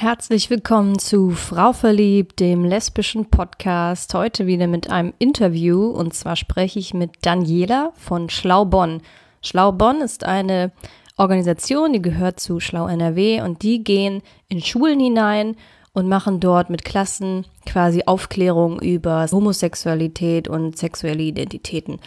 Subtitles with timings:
[0.00, 4.14] Herzlich willkommen zu Frau Verliebt, dem lesbischen Podcast.
[4.14, 9.02] Heute wieder mit einem Interview und zwar spreche ich mit Daniela von Schlaubonn.
[9.42, 10.70] Schlaubonn ist eine
[11.16, 15.56] Organisation, die gehört zu Schlau NRW und die gehen in Schulen hinein
[15.94, 21.98] und machen dort mit Klassen quasi Aufklärung über Homosexualität und sexuelle Identitäten.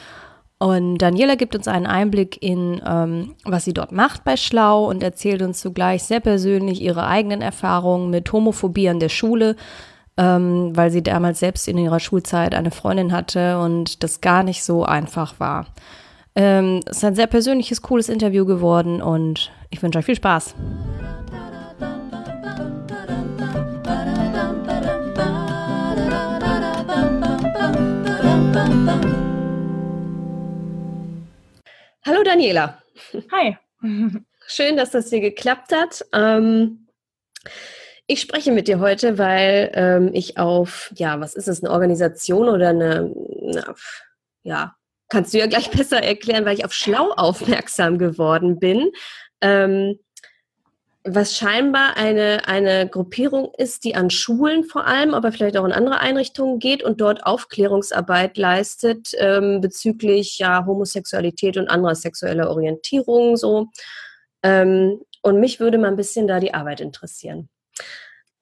[0.62, 5.02] Und Daniela gibt uns einen Einblick in, ähm, was sie dort macht bei Schlau und
[5.02, 9.56] erzählt uns zugleich sehr persönlich ihre eigenen Erfahrungen mit Homophobie an der Schule,
[10.18, 14.64] ähm, weil sie damals selbst in ihrer Schulzeit eine Freundin hatte und das gar nicht
[14.64, 15.66] so einfach war.
[16.36, 20.54] Ähm, es ist ein sehr persönliches, cooles Interview geworden und ich wünsche euch viel Spaß.
[32.04, 32.82] Hallo Daniela.
[33.32, 33.58] Hi.
[34.48, 36.04] Schön, dass das hier geklappt hat.
[36.14, 36.88] Ähm,
[38.08, 42.50] ich spreche mit dir heute, weil ähm, ich auf, ja, was ist es, eine Organisation
[42.50, 43.76] oder eine, eine,
[44.42, 44.76] ja,
[45.10, 48.92] kannst du ja gleich besser erklären, weil ich auf Schlau aufmerksam geworden bin.
[49.42, 50.00] Ähm,
[51.04, 55.72] was scheinbar eine, eine Gruppierung ist, die an Schulen vor allem, aber vielleicht auch in
[55.72, 63.36] andere Einrichtungen geht und dort Aufklärungsarbeit leistet ähm, bezüglich ja, Homosexualität und anderer sexueller Orientierung
[63.36, 63.70] so.
[64.44, 67.50] Ähm, und mich würde mal ein bisschen da die Arbeit interessieren.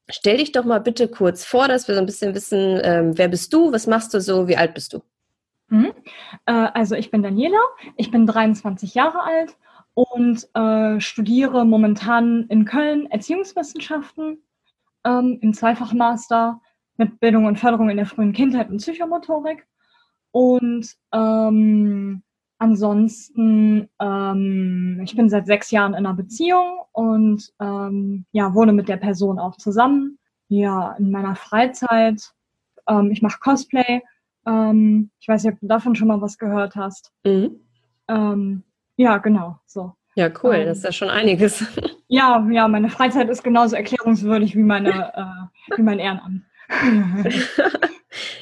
[0.09, 3.27] Stell dich doch mal bitte kurz vor, dass wir so ein bisschen wissen, ähm, wer
[3.27, 5.01] bist du, was machst du so, wie alt bist du?
[5.69, 5.93] Mhm.
[6.45, 7.61] Äh, also ich bin Daniela,
[7.95, 9.55] ich bin 23 Jahre alt
[9.99, 14.37] und äh, studiere momentan in Köln Erziehungswissenschaften
[15.05, 16.61] ähm, im Zweifachmaster
[16.95, 19.67] mit Bildung und Förderung in der frühen Kindheit und Psychomotorik.
[20.31, 22.23] Und ähm,
[22.59, 28.87] ansonsten, ähm, ich bin seit sechs Jahren in einer Beziehung und ähm, ja, wohne mit
[28.87, 30.17] der Person auch zusammen.
[30.47, 32.31] Ja, in meiner Freizeit,
[32.87, 34.01] ähm, ich mache Cosplay.
[34.45, 37.11] Ähm, ich weiß nicht, ob du davon schon mal was gehört hast.
[37.25, 38.63] Mhm.
[38.99, 39.93] Ja, genau, so.
[40.15, 41.63] Ja, cool, ähm, das ist ja schon einiges.
[42.11, 45.13] Ja, ja, meine Freizeit ist genauso erklärungswürdig wie, meine,
[45.69, 46.41] äh, wie mein Ehrenamt.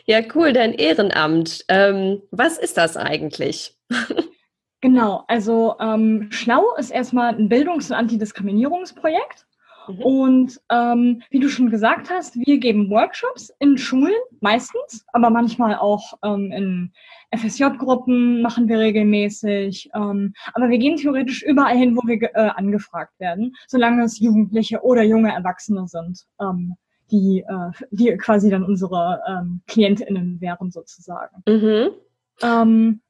[0.05, 1.65] ja, cool, dein Ehrenamt.
[1.67, 3.77] Ähm, was ist das eigentlich?
[4.81, 9.45] genau, also ähm, Schlau ist erstmal ein Bildungs- und Antidiskriminierungsprojekt.
[9.87, 10.01] Mhm.
[10.01, 15.75] Und ähm, wie du schon gesagt hast, wir geben Workshops in Schulen meistens, aber manchmal
[15.75, 16.91] auch ähm, in
[17.35, 19.89] FSJ-Gruppen machen wir regelmäßig.
[19.93, 24.81] Ähm, aber wir gehen theoretisch überall hin, wo wir äh, angefragt werden, solange es Jugendliche
[24.81, 26.75] oder junge Erwachsene sind, ähm,
[27.11, 31.43] die, äh, die quasi dann unsere ähm, KlientInnen wären sozusagen.
[31.47, 31.89] Mhm.
[32.41, 33.01] Ähm,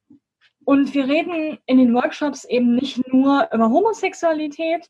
[0.66, 4.90] und wir reden in den Workshops eben nicht nur über Homosexualität,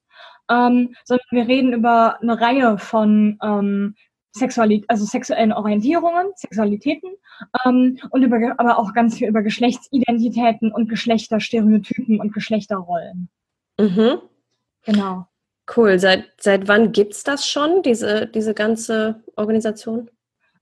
[0.49, 3.95] ähm, sondern wir reden über eine Reihe von ähm,
[4.31, 7.11] Sexualität, also sexuellen Orientierungen, Sexualitäten
[7.65, 13.29] ähm, und über, aber auch ganz viel über Geschlechtsidentitäten und Geschlechterstereotypen und Geschlechterrollen.
[13.79, 14.19] Mhm.
[14.85, 15.27] Genau.
[15.75, 15.99] Cool.
[15.99, 20.09] Seit, seit wann gibt es das schon, diese, diese ganze Organisation?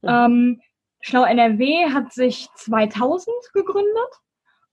[0.02, 0.62] Ähm,
[1.02, 4.22] Schlau NRW hat sich 2000 gegründet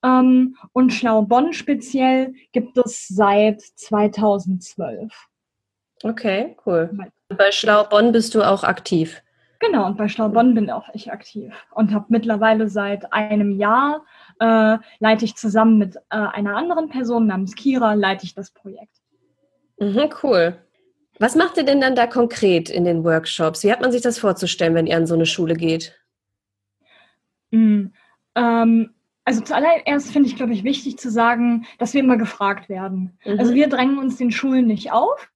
[0.03, 5.13] und Schlau Bonn speziell gibt es seit 2012.
[6.03, 6.91] Okay, cool.
[7.29, 9.23] Bei Schlau Bonn bist du auch aktiv.
[9.61, 14.05] Genau, und bei Schlau Bonn bin auch ich aktiv und habe mittlerweile seit einem Jahr
[14.41, 18.97] äh, leite ich zusammen mit äh, einer anderen Person namens Kira leite ich das Projekt.
[19.79, 20.57] Mhm, cool.
[21.21, 23.63] Was macht ihr denn dann da konkret in den Workshops?
[23.63, 25.97] Wie hat man sich das vorzustellen, wenn ihr an so eine Schule geht?
[27.53, 27.87] Mm,
[28.35, 28.95] ähm,
[29.25, 33.19] also zuallererst finde ich, glaube ich, wichtig zu sagen, dass wir immer gefragt werden.
[33.25, 33.39] Mhm.
[33.39, 35.31] Also wir drängen uns den Schulen nicht auf.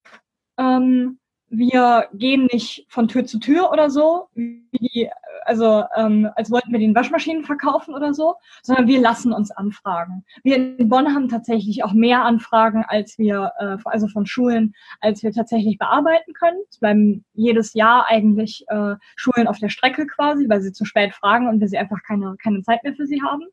[0.58, 5.08] Ähm, wir gehen nicht von Tür zu Tür oder so, wie,
[5.44, 10.24] also ähm, als wollten wir den Waschmaschinen verkaufen oder so, sondern wir lassen uns anfragen.
[10.42, 15.22] Wir in Bonn haben tatsächlich auch mehr Anfragen, als wir, äh, also von Schulen, als
[15.22, 16.58] wir tatsächlich bearbeiten können.
[16.68, 21.14] Es bleiben jedes Jahr eigentlich äh, Schulen auf der Strecke quasi, weil sie zu spät
[21.14, 23.44] fragen und wir sie einfach keine, keine Zeit mehr für sie haben.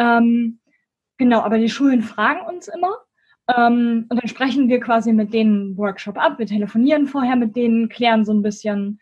[0.00, 0.58] Ähm,
[1.18, 2.96] genau, aber die Schulen fragen uns immer.
[3.54, 6.38] Ähm, und dann sprechen wir quasi mit denen Workshop ab.
[6.38, 8.98] Wir telefonieren vorher mit denen, klären so ein bisschen,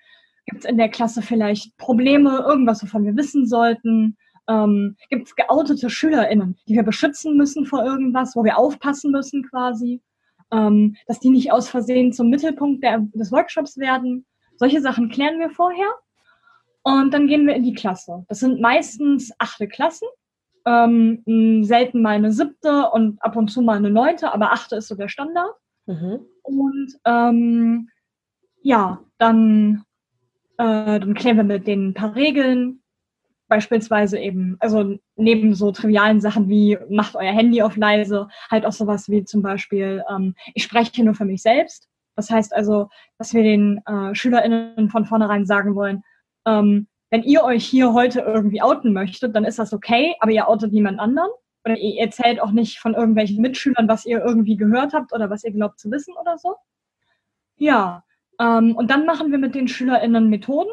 [0.46, 4.16] gibt es in der Klasse vielleicht Probleme, irgendwas, wovon wir wissen sollten.
[4.48, 9.46] Ähm, gibt es geoutete SchülerInnen, die wir beschützen müssen vor irgendwas, wo wir aufpassen müssen
[9.48, 10.00] quasi,
[10.50, 14.26] ähm, dass die nicht aus Versehen zum Mittelpunkt der, des Workshops werden.
[14.56, 15.88] Solche Sachen klären wir vorher.
[16.82, 18.24] Und dann gehen wir in die Klasse.
[18.28, 20.08] Das sind meistens achte Klassen
[20.66, 24.88] ähm, selten mal eine siebte und ab und zu mal eine neunte, aber achte ist
[24.88, 25.54] so der Standard.
[25.86, 26.20] Mhm.
[26.42, 27.88] Und ähm,
[28.62, 29.84] ja, dann,
[30.58, 32.82] äh, dann klären wir mit denen ein paar Regeln,
[33.48, 38.72] beispielsweise eben, also neben so trivialen Sachen wie macht euer Handy auf leise, halt auch
[38.72, 41.88] sowas wie zum Beispiel, ähm, ich spreche nur für mich selbst.
[42.14, 46.02] Das heißt also, dass wir den äh, SchülerInnen von vornherein sagen wollen,
[46.46, 50.48] ähm, wenn ihr euch hier heute irgendwie outen möchtet, dann ist das okay, aber ihr
[50.48, 51.30] outet niemand anderen.
[51.64, 55.44] Oder ihr erzählt auch nicht von irgendwelchen Mitschülern, was ihr irgendwie gehört habt oder was
[55.44, 56.54] ihr glaubt zu wissen oder so.
[57.56, 58.04] Ja,
[58.38, 60.70] ähm, und dann machen wir mit den SchülerInnen Methoden.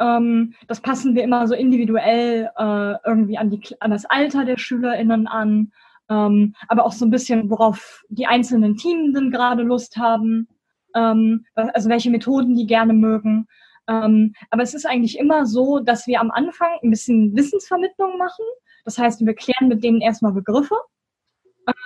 [0.00, 4.58] Ähm, das passen wir immer so individuell äh, irgendwie an, die, an das Alter der
[4.58, 5.72] SchülerInnen an,
[6.08, 10.48] ähm, aber auch so ein bisschen, worauf die einzelnen Teamenden gerade Lust haben,
[10.94, 13.46] ähm, also welche Methoden die gerne mögen.
[13.88, 18.44] Ähm, aber es ist eigentlich immer so, dass wir am Anfang ein bisschen Wissensvermittlung machen.
[18.84, 20.76] Das heißt, wir klären mit denen erstmal Begriffe.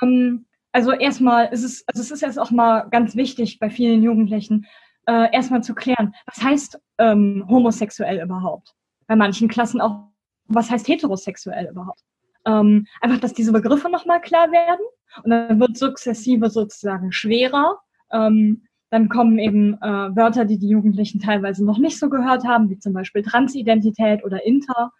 [0.02, 4.02] Ähm, also erstmal ist es, also es ist jetzt auch mal ganz wichtig bei vielen
[4.02, 4.66] Jugendlichen,
[5.06, 8.74] äh, erstmal zu klären, was heißt ähm, homosexuell überhaupt?
[9.06, 10.08] Bei manchen Klassen auch,
[10.48, 12.02] was heißt heterosexuell überhaupt?
[12.44, 14.84] Ähm, einfach, dass diese Begriffe nochmal klar werden
[15.22, 17.80] und dann wird sukzessive sozusagen schwerer.
[18.12, 18.66] Ähm,
[18.96, 22.78] dann kommen eben äh, Wörter, die die Jugendlichen teilweise noch nicht so gehört haben, wie
[22.78, 24.90] zum Beispiel Transidentität oder Inter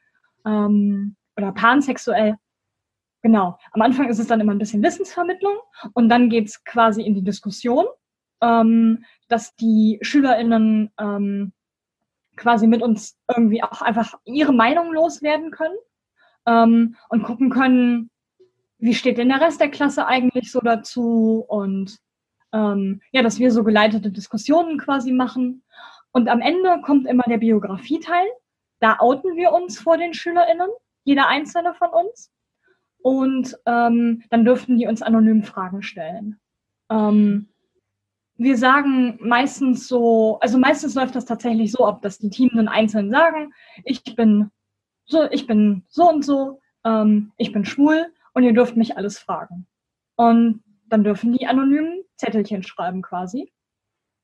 [0.44, 2.36] ähm, oder pansexuell.
[3.22, 3.58] Genau.
[3.72, 5.54] Am Anfang ist es dann immer ein bisschen Wissensvermittlung
[5.94, 7.86] und dann geht es quasi in die Diskussion,
[8.42, 11.54] ähm, dass die SchülerInnen ähm,
[12.36, 15.78] quasi mit uns irgendwie auch einfach ihre Meinung loswerden können
[16.46, 18.10] ähm, und gucken können,
[18.76, 21.98] wie steht denn der Rest der Klasse eigentlich so dazu und
[22.56, 25.62] ähm, ja, dass wir so geleitete Diskussionen quasi machen.
[26.12, 28.26] Und am Ende kommt immer der Biografieteil.
[28.80, 30.68] Da outen wir uns vor den SchülerInnen,
[31.04, 32.32] jeder einzelne von uns.
[33.02, 36.40] Und ähm, dann dürften die uns anonym Fragen stellen.
[36.90, 37.48] Ähm,
[38.38, 43.10] wir sagen meistens so, also meistens läuft das tatsächlich so ab, dass die Teamenden einzeln
[43.10, 43.52] sagen,
[43.84, 44.50] ich bin
[45.04, 49.18] so, ich bin so und so, ähm, ich bin schwul und ihr dürft mich alles
[49.18, 49.66] fragen.
[50.16, 53.52] Und dann dürfen die anonym Zettelchen schreiben quasi.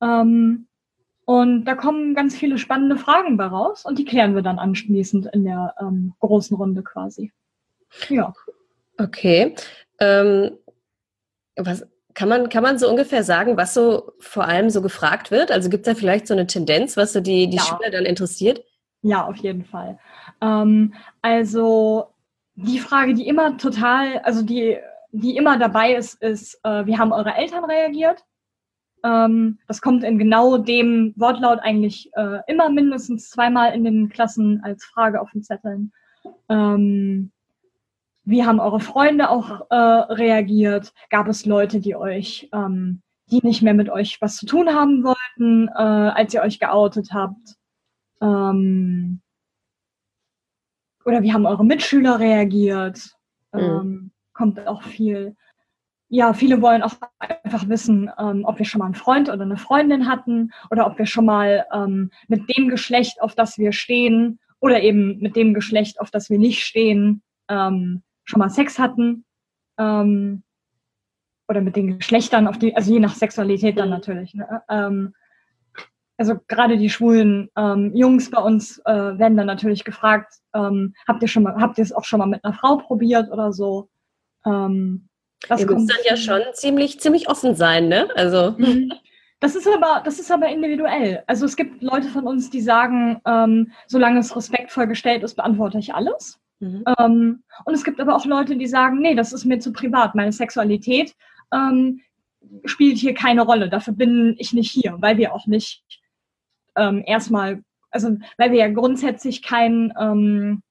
[0.00, 0.66] Ähm,
[1.24, 5.26] und da kommen ganz viele spannende Fragen bei raus und die klären wir dann anschließend
[5.26, 7.32] in der ähm, großen Runde quasi.
[8.08, 8.32] Ja.
[8.98, 9.54] Okay.
[10.00, 10.58] Ähm,
[11.56, 15.50] was kann man, kann man so ungefähr sagen, was so vor allem so gefragt wird?
[15.50, 17.62] Also gibt es da vielleicht so eine Tendenz, was so die, die ja.
[17.62, 18.62] Schüler dann interessiert?
[19.02, 19.98] Ja, auf jeden Fall.
[20.40, 22.08] Ähm, also
[22.54, 24.78] die Frage, die immer total, also die
[25.12, 28.24] die immer dabei ist, ist, äh, wie haben eure Eltern reagiert?
[29.04, 34.62] Ähm, das kommt in genau dem Wortlaut eigentlich äh, immer mindestens zweimal in den Klassen
[34.64, 35.92] als Frage auf den Zetteln.
[36.48, 37.30] Ähm,
[38.24, 40.94] wie haben eure Freunde auch äh, reagiert?
[41.10, 45.02] Gab es Leute, die euch, ähm, die nicht mehr mit euch was zu tun haben
[45.02, 47.56] wollten, äh, als ihr euch geoutet habt?
[48.20, 49.20] Ähm,
[51.04, 53.16] oder wie haben eure Mitschüler reagiert?
[53.52, 53.60] Mhm.
[53.60, 55.36] Ähm, kommt auch viel.
[56.08, 59.56] Ja, viele wollen auch einfach wissen, ähm, ob wir schon mal einen Freund oder eine
[59.56, 64.38] Freundin hatten oder ob wir schon mal ähm, mit dem Geschlecht, auf das wir stehen
[64.60, 69.24] oder eben mit dem Geschlecht, auf das wir nicht stehen, ähm, schon mal Sex hatten.
[69.78, 70.42] Ähm,
[71.48, 73.94] oder mit den Geschlechtern, auf die, also je nach Sexualität dann mhm.
[73.94, 74.34] natürlich.
[74.34, 74.62] Ne?
[74.68, 75.14] Ähm,
[76.16, 81.22] also gerade die schwulen ähm, Jungs bei uns äh, werden dann natürlich gefragt, ähm, habt
[81.22, 83.88] ihr schon mal, habt ihr es auch schon mal mit einer Frau probiert oder so?
[84.46, 85.08] Ähm,
[85.48, 88.08] das Ihr müsst dann ja schon ziemlich, ziemlich offen sein, ne?
[88.14, 88.54] Also.
[88.56, 88.92] Mhm.
[89.40, 91.24] Das ist aber, das ist aber individuell.
[91.26, 95.78] Also es gibt Leute von uns, die sagen, ähm, solange es respektvoll gestellt ist, beantworte
[95.78, 96.38] ich alles.
[96.60, 96.84] Mhm.
[96.96, 100.14] Ähm, und es gibt aber auch Leute, die sagen, nee, das ist mir zu privat.
[100.14, 101.16] Meine Sexualität
[101.52, 102.02] ähm,
[102.64, 103.68] spielt hier keine Rolle.
[103.68, 105.82] Dafür bin ich nicht hier, weil wir auch nicht
[106.76, 110.62] ähm, erstmal, also weil wir ja grundsätzlich kein ähm,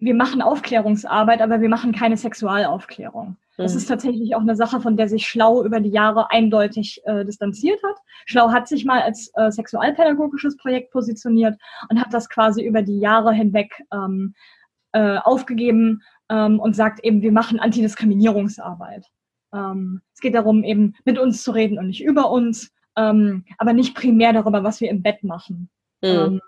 [0.00, 3.36] wir machen Aufklärungsarbeit, aber wir machen keine Sexualaufklärung.
[3.56, 3.78] Das mhm.
[3.78, 7.78] ist tatsächlich auch eine Sache, von der sich Schlau über die Jahre eindeutig äh, distanziert
[7.82, 7.96] hat.
[8.24, 11.58] Schlau hat sich mal als äh, sexualpädagogisches Projekt positioniert
[11.90, 14.34] und hat das quasi über die Jahre hinweg ähm,
[14.92, 19.06] äh, aufgegeben ähm, und sagt eben, wir machen Antidiskriminierungsarbeit.
[19.52, 23.74] Ähm, es geht darum, eben mit uns zu reden und nicht über uns, ähm, aber
[23.74, 25.68] nicht primär darüber, was wir im Bett machen.
[26.02, 26.40] Mhm.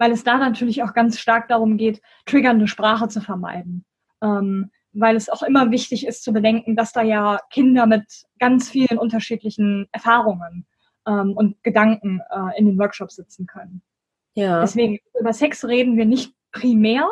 [0.00, 3.84] Weil es da natürlich auch ganz stark darum geht, triggernde Sprache zu vermeiden.
[4.22, 8.70] Ähm, weil es auch immer wichtig ist zu bedenken, dass da ja Kinder mit ganz
[8.70, 10.66] vielen unterschiedlichen Erfahrungen
[11.06, 13.82] ähm, und Gedanken äh, in den Workshops sitzen können.
[14.34, 14.60] Ja.
[14.60, 17.08] Deswegen über Sex reden wir nicht primär,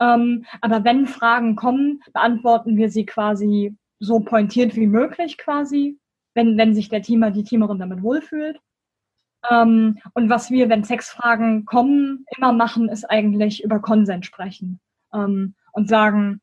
[0.00, 5.98] ähm, aber wenn Fragen kommen, beantworten wir sie quasi so pointiert wie möglich quasi,
[6.34, 8.58] wenn, wenn sich der Teamer, die Teamerin damit wohlfühlt.
[9.48, 14.80] Ähm, und was wir, wenn Sexfragen kommen, immer machen, ist eigentlich über Konsent sprechen
[15.14, 16.40] ähm, und sagen,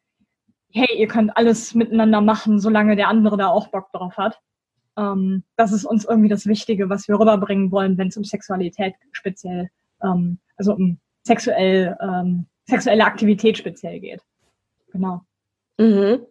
[0.72, 4.40] hey, ihr könnt alles miteinander machen, solange der andere da auch Bock drauf hat.
[4.98, 8.96] Ähm, das ist uns irgendwie das Wichtige, was wir rüberbringen wollen, wenn es um Sexualität
[9.12, 9.70] speziell,
[10.02, 14.22] ähm, also um sexuell, ähm, sexuelle Aktivität speziell geht.
[14.92, 15.22] Genau.
[15.78, 16.26] Mhm.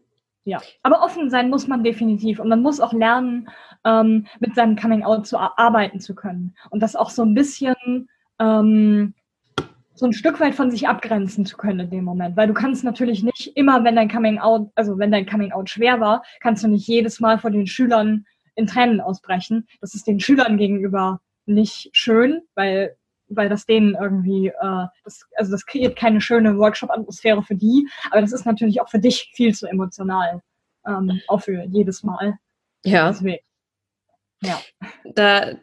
[0.47, 3.49] Ja, aber offen sein muss man definitiv und man muss auch lernen,
[3.85, 7.75] ähm, mit seinem Coming Out zu arbeiten zu können und das auch so ein bisschen
[8.38, 9.15] ähm,
[9.95, 12.85] so ein Stück weit von sich abgrenzen zu können in dem Moment, weil du kannst
[12.85, 16.62] natürlich nicht immer, wenn dein Coming Out, also wenn dein Coming Out schwer war, kannst
[16.62, 18.25] du nicht jedes Mal vor den Schülern
[18.55, 19.67] in Tränen ausbrechen.
[19.81, 22.97] Das ist den Schülern gegenüber nicht schön, weil
[23.28, 28.21] weil das denen irgendwie, äh, das, also das kreiert keine schöne Workshop-Atmosphäre für die, aber
[28.21, 30.42] das ist natürlich auch für dich viel zu emotional,
[30.87, 32.38] ähm, auch für jedes Mal.
[32.85, 33.09] Ja.
[33.09, 33.42] Deswegen.
[34.42, 34.61] Ja.
[35.14, 35.54] Da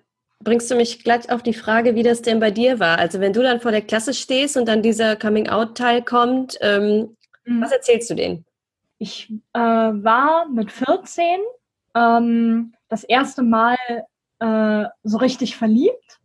[0.44, 2.98] bringst du mich gleich auf die Frage, wie das denn bei dir war.
[3.00, 7.16] Also wenn du dann vor der Klasse stehst und dann dieser Coming-out-Teil kommt, ähm,
[7.46, 7.62] mhm.
[7.62, 8.46] was erzählst du denen?
[8.98, 11.40] Ich äh, war mit 14
[11.96, 13.78] ähm, das erste Mal
[14.40, 16.20] äh, so richtig verliebt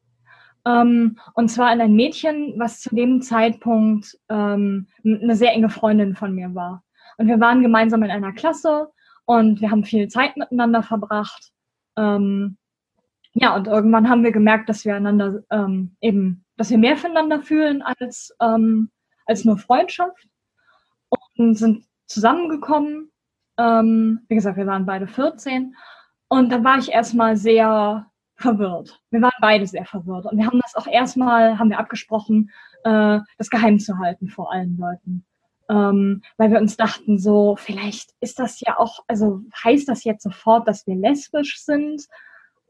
[0.67, 6.15] ähm, und zwar in ein Mädchen, was zu dem Zeitpunkt ähm, eine sehr enge Freundin
[6.15, 6.83] von mir war.
[7.17, 8.89] Und wir waren gemeinsam in einer Klasse
[9.25, 11.53] und wir haben viel Zeit miteinander verbracht.
[11.97, 12.57] Ähm,
[13.35, 17.43] ja, und irgendwann haben wir gemerkt, dass wir einander ähm, eben, dass wir mehr füreinander
[17.43, 18.91] fühlen als, ähm,
[19.27, 20.29] als nur Freundschaft
[21.37, 23.11] und sind zusammengekommen.
[23.59, 25.75] Ähm, wie gesagt, wir waren beide 14
[26.29, 28.07] und da war ich erstmal sehr
[28.39, 29.01] verwirrt.
[29.11, 30.27] Wir waren beide sehr verwirrt.
[30.27, 32.51] Und wir haben das auch erstmal, haben wir abgesprochen,
[32.85, 35.25] äh, das geheim zu halten vor allen Leuten.
[35.69, 40.23] Ähm, weil wir uns dachten, so, vielleicht ist das ja auch, also heißt das jetzt
[40.23, 42.07] sofort, dass wir lesbisch sind?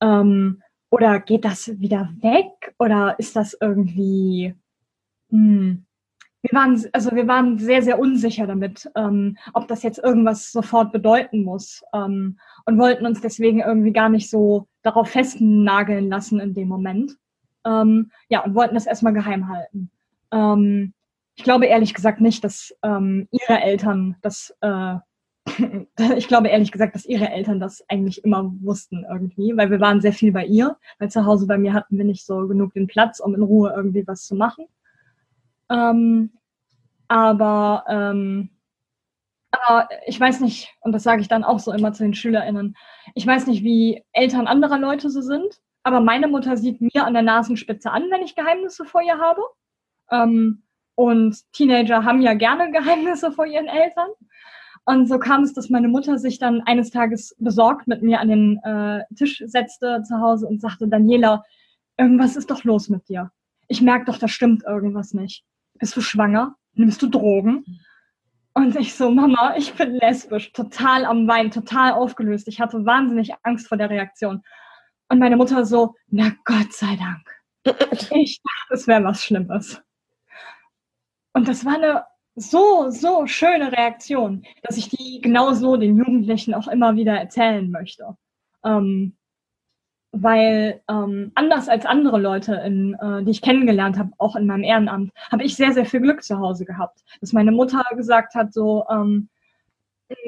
[0.01, 2.75] Ähm, oder geht das wieder weg?
[2.79, 4.55] Oder ist das irgendwie,
[5.31, 5.85] hm,
[6.51, 10.93] wir waren, also wir waren sehr, sehr unsicher damit, ähm, ob das jetzt irgendwas sofort
[10.93, 16.55] bedeuten muss ähm, und wollten uns deswegen irgendwie gar nicht so darauf festnageln lassen in
[16.55, 17.17] dem Moment.
[17.67, 19.91] Ähm, ja, und wollten das erstmal geheim halten.
[20.33, 20.95] Ähm,
[21.37, 24.95] ich glaube ehrlich gesagt nicht, dass ähm, ihre Eltern das, äh,
[26.17, 30.01] ich glaube ehrlich gesagt, dass ihre Eltern das eigentlich immer wussten irgendwie, weil wir waren
[30.01, 32.87] sehr viel bei ihr, weil zu Hause bei mir hatten wir nicht so genug den
[32.87, 34.67] Platz, um in Ruhe irgendwie was zu machen.
[35.71, 36.31] Ähm,
[37.09, 38.51] aber, ähm,
[39.51, 42.77] aber ich weiß nicht, und das sage ich dann auch so immer zu den SchülerInnen,
[43.15, 47.15] ich weiß nicht, wie Eltern anderer Leute so sind, aber meine Mutter sieht mir an
[47.15, 49.41] der Nasenspitze an, wenn ich Geheimnisse vor ihr habe.
[50.11, 50.63] Ähm,
[50.95, 54.09] und Teenager haben ja gerne Geheimnisse vor ihren Eltern.
[54.85, 58.29] Und so kam es, dass meine Mutter sich dann eines Tages besorgt mit mir an
[58.29, 61.43] den äh, Tisch setzte zu Hause und sagte, Daniela,
[61.99, 63.31] irgendwas ist doch los mit dir.
[63.69, 65.45] Ich merke doch, da stimmt irgendwas nicht
[65.79, 66.57] bist du schwanger?
[66.79, 67.65] Nimmst du Drogen?
[68.55, 72.47] Und ich so, Mama, ich bin lesbisch, total am Wein, total aufgelöst.
[72.47, 74.43] Ich hatte wahnsinnig Angst vor der Reaktion.
[75.09, 77.29] Und meine Mutter so, na Gott sei Dank.
[78.13, 79.83] Ich dachte, es wäre was Schlimmes.
[81.33, 82.05] Und das war eine
[82.37, 88.17] so, so schöne Reaktion, dass ich die genauso den Jugendlichen auch immer wieder erzählen möchte.
[88.65, 89.18] Ähm,
[90.13, 94.65] weil ähm, anders als andere Leute, in, äh, die ich kennengelernt habe, auch in meinem
[94.65, 97.05] Ehrenamt, habe ich sehr, sehr viel Glück zu Hause gehabt.
[97.21, 99.29] Dass meine Mutter gesagt hat, so, ähm,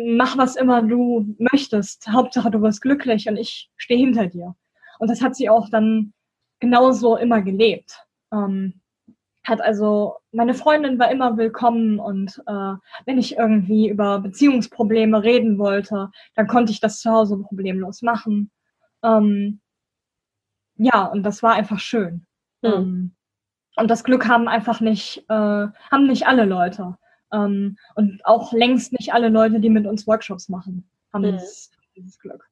[0.04, 4.54] mach was immer du möchtest, Hauptsache du wirst glücklich und ich stehe hinter dir.
[4.98, 6.12] Und das hat sie auch dann
[6.60, 8.04] genauso immer gelebt.
[8.32, 8.74] Ähm,
[9.44, 12.74] hat also, meine Freundin war immer willkommen und äh,
[13.06, 18.50] wenn ich irgendwie über Beziehungsprobleme reden wollte, dann konnte ich das zu Hause problemlos machen.
[19.02, 19.60] Ähm,
[20.80, 22.26] ja, und das war einfach schön.
[22.62, 23.12] Mhm.
[23.76, 26.98] und das Glück haben einfach nicht, äh, haben nicht alle Leute.
[27.32, 31.32] Ähm, und auch längst nicht alle Leute, die mit uns Workshops machen, haben mhm.
[31.32, 32.44] dieses, dieses Glück.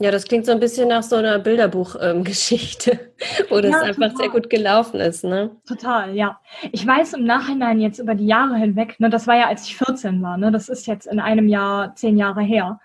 [0.00, 2.98] Ja, das klingt so ein bisschen nach so einer Bilderbuchgeschichte, ähm,
[3.50, 5.50] wo das ja, einfach sehr gut gelaufen ist, ne?
[5.66, 6.40] Total, ja.
[6.70, 9.76] Ich weiß im Nachhinein jetzt über die Jahre hinweg, ne, das war ja, als ich
[9.76, 12.80] 14 war, ne, das ist jetzt in einem Jahr zehn Jahre her.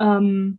[0.00, 0.58] Ähm,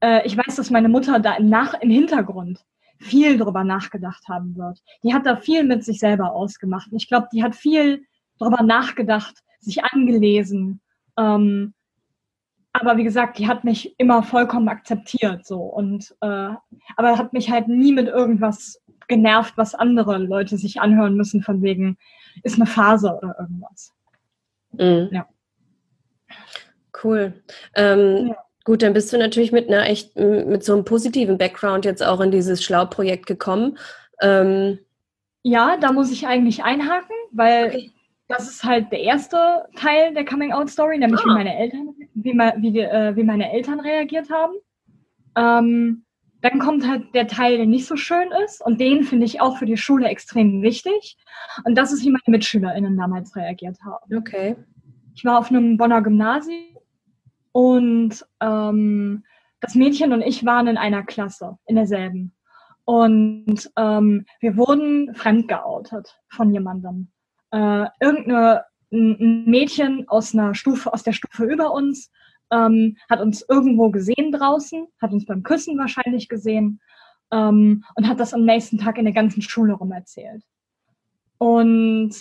[0.00, 2.64] äh, ich weiß, dass meine Mutter da im, Nach im Hintergrund
[3.04, 4.82] viel drüber nachgedacht haben wird.
[5.02, 6.90] Die hat da viel mit sich selber ausgemacht.
[6.90, 8.04] Und ich glaube, die hat viel
[8.38, 10.80] drüber nachgedacht, sich angelesen.
[11.16, 11.74] Ähm,
[12.72, 16.50] aber wie gesagt, die hat mich immer vollkommen akzeptiert so und äh,
[16.96, 21.62] aber hat mich halt nie mit irgendwas genervt, was andere Leute sich anhören müssen von
[21.62, 21.96] wegen
[22.42, 23.92] ist eine Phase oder irgendwas.
[24.72, 25.08] Mhm.
[25.12, 25.28] Ja.
[27.02, 27.44] Cool.
[27.76, 28.36] Ähm, ja.
[28.64, 32.20] Gut, dann bist du natürlich mit einer echt, mit so einem positiven Background jetzt auch
[32.20, 33.78] in dieses Schlau-Projekt gekommen.
[34.22, 34.78] Ähm
[35.42, 37.90] ja, da muss ich eigentlich einhaken, weil okay.
[38.28, 41.24] das ist halt der erste Teil der Coming-out-Story, nämlich ah.
[41.24, 44.54] wie meine Eltern, wie, wie, äh, wie meine Eltern reagiert haben.
[45.36, 46.04] Ähm,
[46.40, 49.58] dann kommt halt der Teil, der nicht so schön ist und den finde ich auch
[49.58, 51.16] für die Schule extrem wichtig.
[51.64, 54.16] Und das ist, wie meine MitschülerInnen damals reagiert haben.
[54.16, 54.56] Okay.
[55.14, 56.73] Ich war auf einem Bonner Gymnasium
[57.54, 59.24] und ähm,
[59.60, 62.34] das Mädchen und ich waren in einer Klasse, in derselben.
[62.84, 67.12] Und ähm, wir wurden fremdgeoutet von jemandem.
[67.52, 72.10] Äh, irgendeine ein Mädchen aus einer Stufe, aus der Stufe über uns,
[72.50, 76.80] ähm, hat uns irgendwo gesehen draußen, hat uns beim Küssen wahrscheinlich gesehen
[77.30, 80.42] ähm, und hat das am nächsten Tag in der ganzen Schule rum erzählt.
[81.38, 82.14] Und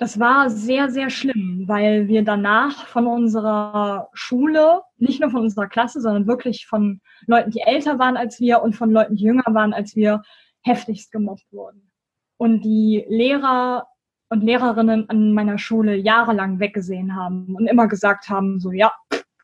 [0.00, 5.66] das war sehr, sehr schlimm, weil wir danach von unserer Schule, nicht nur von unserer
[5.66, 9.44] Klasse, sondern wirklich von Leuten, die älter waren als wir und von Leuten, die jünger
[9.48, 10.22] waren als wir,
[10.62, 11.90] heftigst gemobbt wurden.
[12.38, 13.88] Und die Lehrer
[14.30, 18.94] und Lehrerinnen an meiner Schule jahrelang weggesehen haben und immer gesagt haben, so, ja,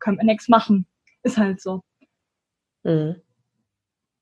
[0.01, 0.87] können wir nichts machen.
[1.23, 1.83] Ist halt so.
[2.83, 3.17] Mhm.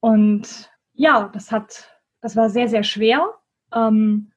[0.00, 3.34] Und ja, das hat, das war sehr, sehr schwer.
[3.72, 4.32] Ähm,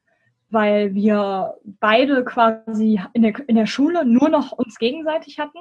[0.50, 5.58] weil wir beide quasi in der, in der Schule nur noch uns gegenseitig hatten.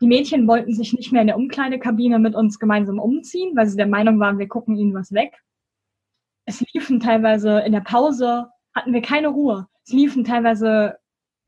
[0.00, 3.76] Die Mädchen wollten sich nicht mehr in der Umkleidekabine mit uns gemeinsam umziehen, weil sie
[3.76, 5.42] der Meinung waren, wir gucken ihnen was weg.
[6.44, 9.68] Es liefen teilweise in der Pause, hatten wir keine Ruhe.
[9.84, 10.98] Es liefen teilweise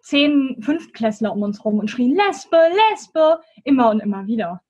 [0.00, 2.58] zehn Fünftklässler um uns rum und schrien Lesbe,
[2.90, 4.62] Lesbe, immer und immer wieder.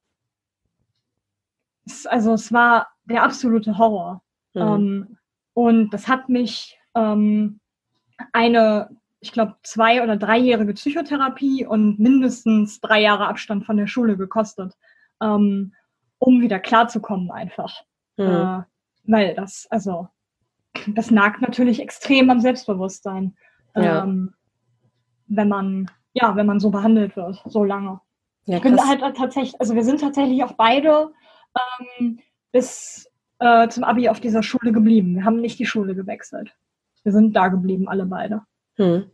[1.84, 4.22] Es, also es war der absolute Horror.
[4.54, 4.62] Mhm.
[4.62, 5.18] Ähm,
[5.52, 7.60] und das hat mich ähm,
[8.32, 8.90] eine,
[9.20, 14.74] ich glaube, zwei- oder dreijährige Psychotherapie und mindestens drei Jahre Abstand von der Schule gekostet,
[15.22, 15.74] ähm,
[16.18, 17.82] um wieder klarzukommen einfach.
[18.16, 18.24] Mhm.
[18.24, 18.62] Äh,
[19.06, 20.08] weil das, also,
[20.86, 23.36] das nagt natürlich extrem am Selbstbewusstsein,
[23.74, 24.02] ja.
[24.02, 24.34] ähm,
[25.26, 28.00] wenn man, ja, wenn man so behandelt wird, so lange.
[28.46, 31.12] Ja, ich bin halt tatsächlich, also wir sind tatsächlich auch beide
[31.98, 32.20] ähm,
[32.52, 35.16] bis äh, zum Abi auf dieser Schule geblieben.
[35.16, 36.54] Wir haben nicht die Schule gewechselt.
[37.04, 38.42] Wir sind da geblieben, alle beide.
[38.76, 39.04] Hm.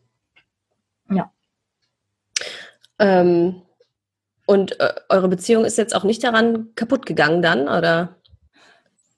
[1.11, 1.31] Ja.
[2.98, 3.62] Ähm,
[4.46, 8.16] und äh, eure Beziehung ist jetzt auch nicht daran kaputt gegangen dann, oder?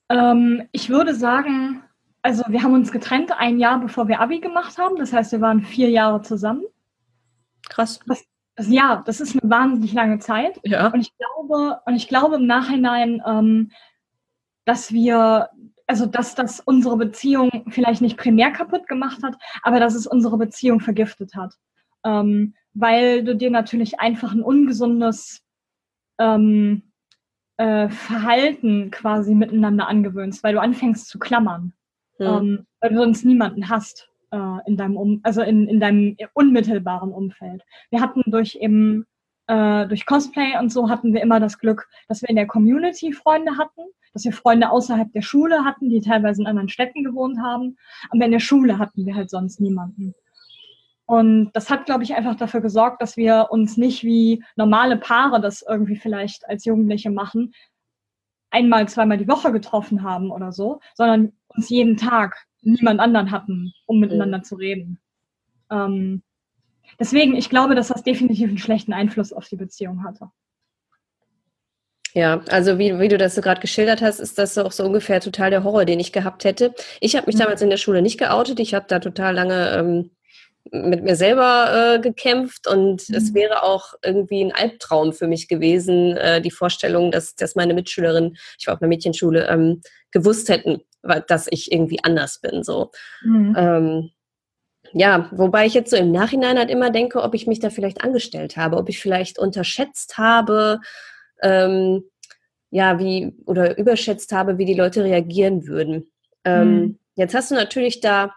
[0.08, 1.82] Ähm, ich würde sagen,
[2.22, 4.96] also wir haben uns getrennt ein Jahr bevor wir Abi gemacht haben.
[4.96, 6.64] Das heißt, wir waren vier Jahre zusammen.
[7.68, 8.00] Krass.
[8.06, 8.24] Das,
[8.56, 10.60] das, ja, das ist eine wahnsinnig lange Zeit.
[10.64, 10.88] Ja.
[10.88, 13.70] Und ich glaube, und ich glaube im Nachhinein, ähm,
[14.64, 15.48] dass wir
[15.86, 20.38] also dass das unsere Beziehung vielleicht nicht primär kaputt gemacht hat, aber dass es unsere
[20.38, 21.54] Beziehung vergiftet hat.
[22.04, 25.42] Ähm, weil du dir natürlich einfach ein ungesundes
[26.18, 26.92] ähm,
[27.58, 31.74] äh, Verhalten quasi miteinander angewöhnst, weil du anfängst zu klammern,
[32.18, 32.26] hm.
[32.26, 37.12] ähm, weil du sonst niemanden hast äh, in deinem um also in, in deinem unmittelbaren
[37.12, 37.62] Umfeld.
[37.90, 39.06] Wir hatten durch eben
[39.46, 43.12] äh, durch Cosplay und so hatten wir immer das Glück, dass wir in der Community
[43.12, 47.38] Freunde hatten, dass wir Freunde außerhalb der Schule hatten, die teilweise in anderen Städten gewohnt
[47.42, 47.76] haben.
[48.10, 50.14] Aber in der Schule hatten wir halt sonst niemanden.
[51.06, 55.40] Und das hat, glaube ich, einfach dafür gesorgt, dass wir uns nicht wie normale Paare
[55.40, 57.52] das irgendwie vielleicht als Jugendliche machen,
[58.50, 63.72] einmal, zweimal die Woche getroffen haben oder so, sondern uns jeden Tag niemand anderen hatten,
[63.86, 64.44] um miteinander mhm.
[64.44, 65.00] zu reden.
[65.70, 66.22] Ähm,
[67.00, 70.30] deswegen, ich glaube, dass das definitiv einen schlechten Einfluss auf die Beziehung hatte.
[72.14, 75.20] Ja, also wie, wie du das so gerade geschildert hast, ist das auch so ungefähr
[75.20, 76.74] total der Horror, den ich gehabt hätte.
[77.00, 77.40] Ich habe mich mhm.
[77.40, 78.60] damals in der Schule nicht geoutet.
[78.60, 80.10] Ich habe da total lange ähm,
[80.70, 83.14] mit mir selber äh, gekämpft und mhm.
[83.14, 87.74] es wäre auch irgendwie ein Albtraum für mich gewesen, äh, die Vorstellung, dass, dass meine
[87.74, 89.80] Mitschülerinnen, ich war auf einer Mädchenschule, ähm,
[90.12, 90.82] gewusst hätten,
[91.26, 92.62] dass ich irgendwie anders bin.
[92.62, 92.90] So.
[93.24, 93.54] Mhm.
[93.56, 94.10] Ähm,
[94.92, 98.04] ja, wobei ich jetzt so im Nachhinein halt immer denke, ob ich mich da vielleicht
[98.04, 100.80] angestellt habe, ob ich vielleicht unterschätzt habe,
[101.42, 102.04] ähm,
[102.70, 106.10] ja, wie oder überschätzt habe, wie die Leute reagieren würden.
[106.44, 106.98] Ähm, mhm.
[107.14, 108.32] Jetzt hast du natürlich da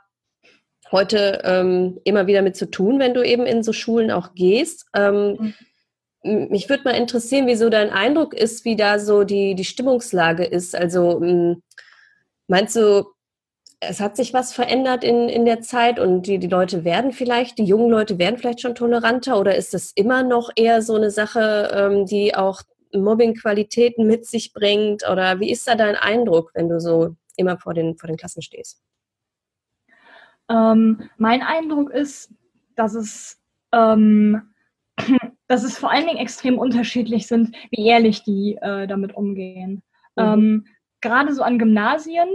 [0.91, 4.85] heute ähm, immer wieder mit zu tun, wenn du eben in so Schulen auch gehst.
[4.93, 5.53] Ähm,
[6.23, 6.47] mhm.
[6.49, 10.43] Mich würde mal interessieren, wie so dein Eindruck ist, wie da so die, die Stimmungslage
[10.43, 10.75] ist.
[10.75, 11.21] Also
[12.47, 13.05] meinst du,
[13.79, 17.57] es hat sich was verändert in, in der Zeit und die, die Leute werden vielleicht,
[17.57, 21.11] die jungen Leute werden vielleicht schon toleranter oder ist das immer noch eher so eine
[21.11, 22.61] Sache, ähm, die auch
[23.03, 25.08] Mobbing-Qualitäten mit sich bringt?
[25.10, 28.41] Oder wie ist da dein Eindruck, wenn du so immer vor den, vor den Klassen
[28.41, 28.81] stehst?
[30.49, 32.31] Ähm, mein Eindruck ist,
[32.75, 34.41] dass es ähm,
[35.47, 39.84] dass es vor allen Dingen extrem unterschiedlich sind, wie ehrlich die äh, damit umgehen.
[40.15, 40.23] Mhm.
[40.23, 40.65] Ähm,
[41.01, 42.27] gerade so an Gymnasien,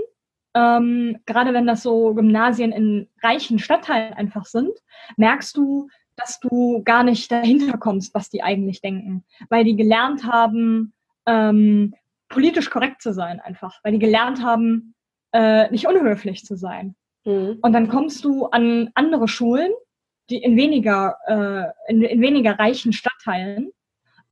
[0.54, 4.72] ähm, gerade wenn das so Gymnasien in reichen Stadtteilen einfach sind,
[5.16, 5.88] merkst du,
[6.20, 10.92] dass du gar nicht dahinter kommst, was die eigentlich denken, weil die gelernt haben,
[11.26, 11.94] ähm,
[12.28, 14.94] politisch korrekt zu sein einfach, weil die gelernt haben,
[15.32, 16.94] äh, nicht unhöflich zu sein.
[17.24, 17.58] Mhm.
[17.62, 19.72] Und dann kommst du an andere Schulen,
[20.30, 23.72] die in weniger, äh, in, in, weniger reichen Stadtteilen,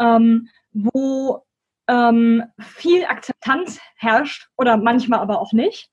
[0.01, 1.45] ähm, wo
[1.89, 5.91] ähm, viel Akzeptanz herrscht oder manchmal aber auch nicht,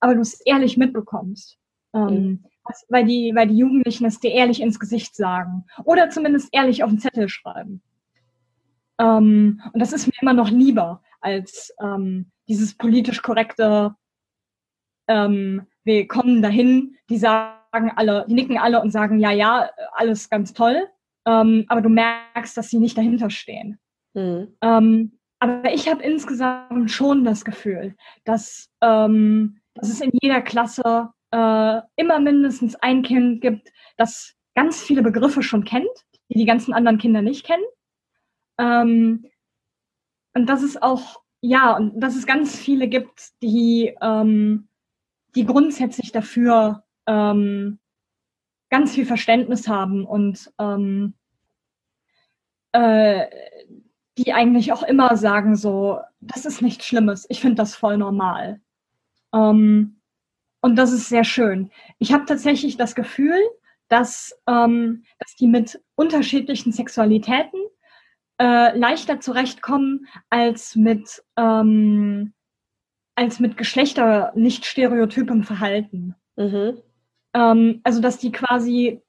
[0.00, 1.58] aber du es ehrlich mitbekommst.
[1.94, 2.44] Ähm, mhm.
[2.88, 6.90] Weil, die, weil die Jugendlichen es dir ehrlich ins Gesicht sagen oder zumindest ehrlich auf
[6.90, 7.82] den Zettel schreiben.
[8.98, 13.94] Ähm, und das ist mir immer noch lieber als ähm, dieses politisch korrekte,
[15.08, 20.30] ähm, wir kommen dahin, die sagen alle, die nicken alle und sagen, ja, ja, alles
[20.30, 20.88] ganz toll,
[21.26, 23.78] ähm, aber du merkst, dass sie nicht dahinter stehen.
[24.14, 24.56] Mhm.
[24.62, 31.10] Ähm, aber ich habe insgesamt schon das Gefühl, dass, ähm, dass es in jeder Klasse
[31.30, 35.88] äh, immer mindestens ein Kind gibt, das ganz viele Begriffe schon kennt,
[36.30, 37.64] die die ganzen anderen Kinder nicht kennen.
[38.58, 39.26] Ähm,
[40.34, 44.68] und dass es auch, ja, und dass es ganz viele gibt, die, ähm,
[45.34, 47.78] die grundsätzlich dafür ähm,
[48.70, 51.14] ganz viel Verständnis haben und ähm,
[52.72, 53.26] äh,
[54.18, 58.60] die eigentlich auch immer sagen so, das ist nichts Schlimmes, ich finde das voll normal.
[59.34, 59.95] Ähm,
[60.60, 61.70] und das ist sehr schön.
[61.98, 63.38] Ich habe tatsächlich das Gefühl,
[63.88, 67.60] dass, ähm, dass die mit unterschiedlichen Sexualitäten
[68.38, 72.34] äh, leichter zurechtkommen als mit, ähm,
[73.14, 76.14] als mit Geschlechter nicht stereotypem Verhalten.
[76.36, 76.82] Mhm.
[77.34, 79.02] Ähm, also dass die quasi,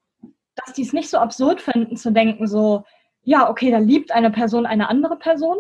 [0.56, 2.84] dass die es nicht so absurd finden zu denken, so,
[3.24, 5.58] ja, okay, da liebt eine Person eine andere Person,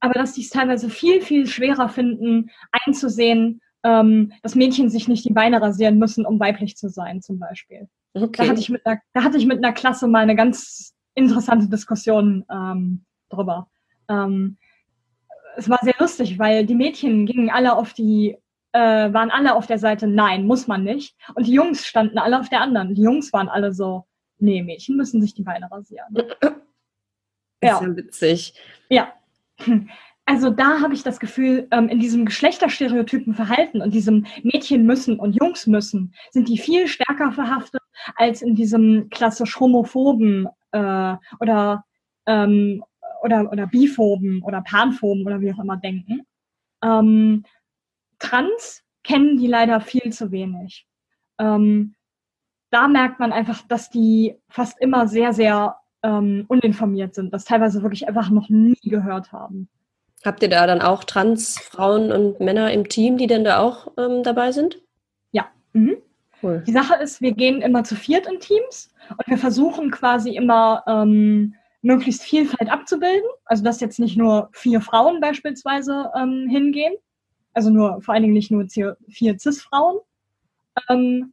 [0.00, 5.24] aber dass die es teilweise viel, viel schwerer finden, einzusehen, ähm, dass Mädchen sich nicht
[5.24, 7.88] die Beine rasieren müssen, um weiblich zu sein, zum Beispiel.
[8.12, 8.42] Okay.
[8.44, 11.68] Da, hatte ich mit einer, da hatte ich mit einer Klasse mal eine ganz interessante
[11.68, 13.68] Diskussion ähm, drüber.
[14.10, 14.58] Ähm,
[15.56, 18.36] es war sehr lustig, weil die Mädchen gingen alle auf die,
[18.72, 18.78] äh,
[19.12, 21.16] waren alle auf der Seite, nein, muss man nicht.
[21.34, 22.94] Und die Jungs standen alle auf der anderen.
[22.94, 24.04] Die Jungs waren alle so,
[24.38, 26.14] nee, Mädchen müssen sich die Beine rasieren.
[27.60, 27.78] Ja.
[27.78, 28.54] Ist ja witzig.
[28.88, 29.12] Ja.
[30.28, 35.18] Also da habe ich das Gefühl, ähm, in diesem geschlechterstereotypen Verhalten und diesem Mädchen müssen
[35.18, 37.80] und Jungs müssen, sind die viel stärker verhaftet
[38.14, 41.82] als in diesem klassisch homophoben äh, oder,
[42.26, 42.84] ähm,
[43.22, 46.20] oder, oder biphoben oder panphoben oder wie auch immer denken.
[46.84, 47.44] Ähm,
[48.18, 50.86] Trans kennen die leider viel zu wenig.
[51.38, 51.94] Ähm,
[52.68, 57.82] da merkt man einfach, dass die fast immer sehr, sehr ähm, uninformiert sind, das teilweise
[57.82, 59.70] wirklich einfach noch nie gehört haben.
[60.24, 64.22] Habt ihr da dann auch Transfrauen und Männer im Team, die denn da auch ähm,
[64.22, 64.80] dabei sind?
[65.30, 65.48] Ja.
[65.72, 65.96] Mhm.
[66.42, 66.62] Cool.
[66.66, 70.84] Die Sache ist, wir gehen immer zu viert in Teams und wir versuchen quasi immer
[70.86, 73.28] ähm, möglichst Vielfalt abzubilden.
[73.44, 76.94] Also dass jetzt nicht nur vier Frauen beispielsweise ähm, hingehen,
[77.54, 78.66] also nur vor allen Dingen nicht nur
[79.08, 79.98] vier Cis-Frauen,
[80.88, 81.32] ähm,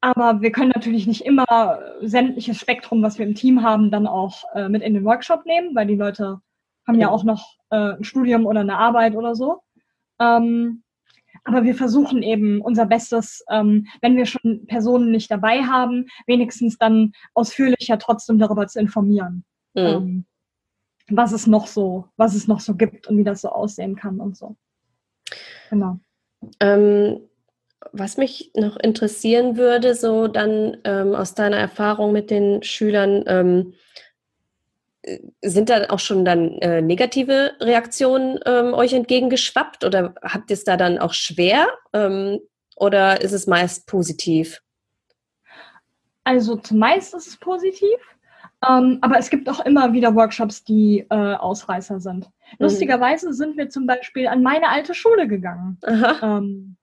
[0.00, 4.44] aber wir können natürlich nicht immer sämtliches Spektrum, was wir im Team haben, dann auch
[4.54, 6.40] äh, mit in den Workshop nehmen, weil die Leute
[6.86, 9.60] haben ja auch noch äh, ein Studium oder eine Arbeit oder so.
[10.20, 10.82] Ähm,
[11.44, 16.76] aber wir versuchen eben unser Bestes, ähm, wenn wir schon Personen nicht dabei haben, wenigstens
[16.78, 19.82] dann ausführlicher trotzdem darüber zu informieren, mhm.
[19.82, 20.24] ähm,
[21.08, 24.20] was es noch so, was es noch so gibt und wie das so aussehen kann
[24.20, 24.56] und so.
[25.70, 25.98] Genau.
[26.60, 27.20] Ähm,
[27.92, 33.72] was mich noch interessieren würde, so dann ähm, aus deiner Erfahrung mit den Schülern, ähm,
[33.72, 33.74] äh,
[35.42, 40.64] sind da auch schon dann äh, negative Reaktionen ähm, euch entgegengeschwappt oder habt ihr es
[40.64, 42.38] da dann auch schwer ähm,
[42.76, 44.62] oder ist es meist positiv?
[46.24, 47.98] Also zumeist ist es positiv,
[48.68, 52.26] ähm, aber es gibt auch immer wieder Workshops, die äh, Ausreißer sind.
[52.26, 52.56] Mhm.
[52.58, 55.78] Lustigerweise sind wir zum Beispiel an meine alte Schule gegangen.
[56.22, 56.76] Ähm,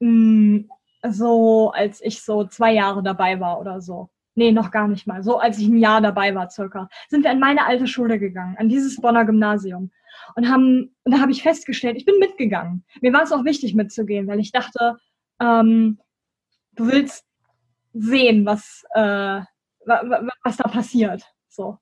[0.00, 0.64] mh,
[1.10, 4.10] so als ich so zwei Jahre dabei war oder so.
[4.34, 5.22] Nee, noch gar nicht mal.
[5.22, 8.56] So als ich ein Jahr dabei war circa, sind wir an meine alte Schule gegangen,
[8.58, 9.90] an dieses Bonner Gymnasium.
[10.36, 12.84] Und haben, und da habe ich festgestellt, ich bin mitgegangen.
[13.00, 14.96] Mir war es auch wichtig mitzugehen, weil ich dachte,
[15.40, 15.98] ähm,
[16.74, 17.26] du willst
[17.92, 19.40] sehen, was, äh,
[19.84, 21.22] was da passiert.
[21.48, 21.78] So.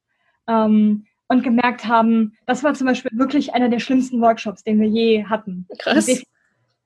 [0.48, 4.88] Ähm, und gemerkt haben, das war zum Beispiel wirklich einer der schlimmsten Workshops, den wir
[4.88, 5.68] je hatten.
[5.78, 6.08] Krass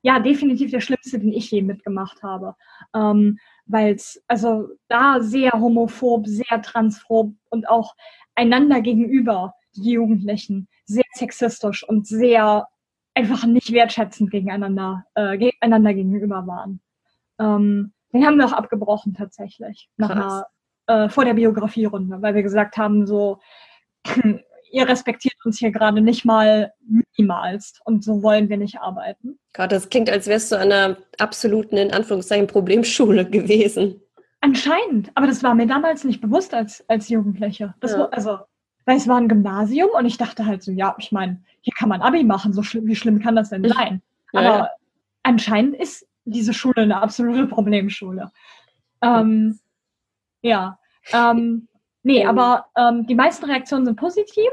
[0.05, 2.55] ja, definitiv der schlimmste, den ich je mitgemacht habe.
[2.93, 7.95] Ähm, Weil es, also da sehr homophob, sehr transphob und auch
[8.35, 12.67] einander gegenüber, die Jugendlichen, sehr sexistisch und sehr
[13.15, 16.81] einfach nicht wertschätzend gegeneinander, äh, einander gegenüber waren.
[17.39, 20.45] Ähm, den haben wir auch abgebrochen tatsächlich, nach einer,
[20.85, 23.39] äh, vor der Biografierunde, weil wir gesagt haben, so,
[24.75, 29.39] ihr respektiert uns hier gerade nicht mal minimalst und so wollen wir nicht arbeiten.
[29.53, 34.01] Gott, das klingt, als wärst du an einer absoluten, in Anführungszeichen, Problemschule gewesen.
[34.41, 37.73] Anscheinend, aber das war mir damals nicht bewusst als, als Jugendliche.
[37.79, 37.99] Das ja.
[37.99, 38.39] war, also,
[38.83, 41.89] weil es war ein Gymnasium und ich dachte halt so, ja, ich meine, hier kann
[41.89, 44.01] man Abi machen, so schlimm, wie schlimm kann das denn sein?
[44.33, 44.69] Ja, aber ja.
[45.23, 48.29] anscheinend ist diese Schule eine absolute Problemschule.
[49.01, 49.57] Ähm,
[50.41, 50.79] ja,
[51.13, 51.69] ähm,
[52.05, 54.49] nee, aber ähm, die meisten Reaktionen sind positiv.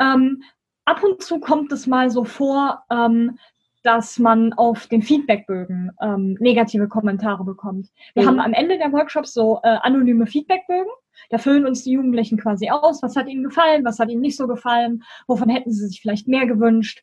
[0.00, 0.42] Ähm,
[0.84, 3.38] ab und zu kommt es mal so vor, ähm,
[3.82, 7.88] dass man auf den Feedbackbögen ähm, negative Kommentare bekommt.
[8.14, 8.28] Wir mhm.
[8.28, 10.90] haben am Ende der Workshops so äh, anonyme Feedbackbögen.
[11.30, 14.36] Da füllen uns die Jugendlichen quasi aus, was hat ihnen gefallen, was hat ihnen nicht
[14.36, 17.02] so gefallen, wovon hätten sie sich vielleicht mehr gewünscht.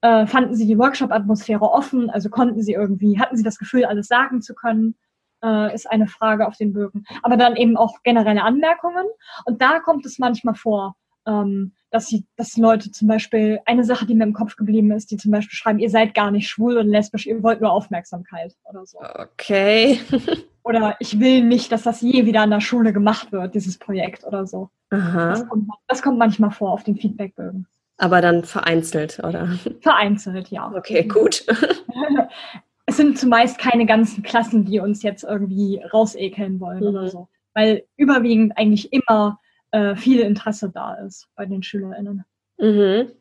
[0.00, 4.06] Äh, fanden sie die Workshop-Atmosphäre offen, also konnten sie irgendwie, hatten sie das Gefühl, alles
[4.06, 4.94] sagen zu können,
[5.42, 7.04] äh, ist eine Frage auf den Bögen.
[7.22, 9.06] Aber dann eben auch generelle Anmerkungen.
[9.44, 10.96] Und da kommt es manchmal vor,
[11.26, 15.10] ähm, dass, sie, dass Leute zum Beispiel, eine Sache, die mir im Kopf geblieben ist,
[15.10, 18.54] die zum Beispiel schreiben, ihr seid gar nicht schwul und lesbisch, ihr wollt nur Aufmerksamkeit
[18.64, 18.98] oder so.
[19.00, 20.00] Okay.
[20.62, 24.24] oder ich will nicht, dass das je wieder an der Schule gemacht wird, dieses Projekt
[24.24, 24.70] oder so.
[24.90, 25.30] Aha.
[25.30, 27.66] Das, kommt, das kommt manchmal vor auf den Feedbackbögen.
[27.98, 29.58] Aber dann vereinzelt, oder?
[29.80, 30.72] Vereinzelt, ja.
[30.74, 31.44] Okay, gut.
[32.88, 36.86] es sind zumeist keine ganzen Klassen, die uns jetzt irgendwie rausekeln wollen mhm.
[36.86, 37.28] oder so.
[37.52, 39.38] Weil überwiegend eigentlich immer
[39.72, 42.24] äh, viel Interesse da ist bei den SchülerInnen.
[42.56, 43.12] Mhm.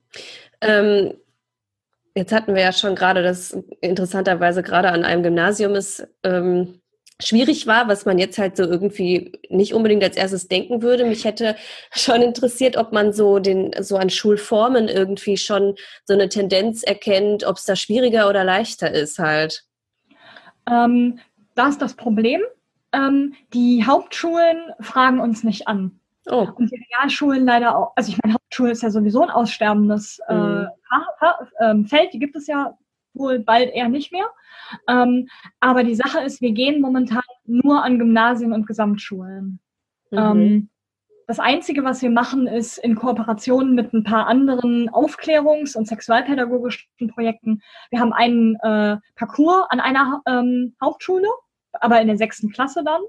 [0.61, 1.13] Ähm,
[2.15, 6.79] jetzt hatten wir ja schon gerade, dass interessanterweise gerade an einem Gymnasium ist, ähm,
[7.21, 11.05] schwierig war, was man jetzt halt so irgendwie nicht unbedingt als erstes denken würde.
[11.05, 11.55] Mich hätte
[11.91, 15.75] schon interessiert, ob man so den so an Schulformen irgendwie schon
[16.05, 19.63] so eine Tendenz erkennt, ob es da schwieriger oder leichter ist halt.
[20.69, 21.19] Ähm,
[21.55, 22.41] da ist das Problem.
[22.93, 25.99] Ähm, die Hauptschulen fragen uns nicht an.
[26.29, 26.47] Oh.
[26.55, 27.93] Und die Realschulen leider auch.
[27.95, 30.67] Also ich meine, Hauptschule ist ja sowieso ein aussterbendes äh, mhm.
[31.59, 32.13] äh, Feld.
[32.13, 32.77] Die gibt es ja
[33.13, 34.29] wohl bald eher nicht mehr.
[34.87, 35.27] Ähm,
[35.59, 39.59] aber die Sache ist, wir gehen momentan nur an Gymnasien und Gesamtschulen.
[40.11, 40.17] Mhm.
[40.17, 40.69] Ähm,
[41.27, 47.09] das Einzige, was wir machen, ist in Kooperation mit ein paar anderen Aufklärungs- und sexualpädagogischen
[47.13, 47.61] Projekten.
[47.89, 51.27] Wir haben einen äh, Parcours an einer ähm, Hauptschule,
[51.73, 53.01] aber in der sechsten Klasse dann.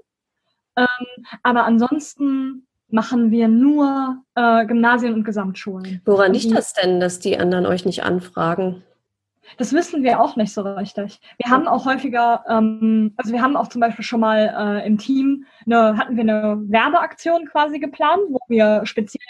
[0.75, 6.01] Ähm, aber ansonsten machen wir nur äh, Gymnasien und Gesamtschulen.
[6.03, 8.83] Woran liegt das denn, dass die anderen euch nicht anfragen?
[9.57, 11.19] Das wissen wir auch nicht so richtig.
[11.37, 14.97] Wir haben auch häufiger, ähm, also wir haben auch zum Beispiel schon mal äh, im
[14.97, 19.21] Team, eine, hatten wir eine Werbeaktion quasi geplant, wo wir speziell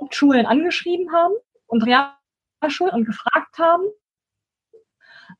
[0.00, 1.34] Hauptschulen angeschrieben haben
[1.66, 3.84] und Realschulen und gefragt haben,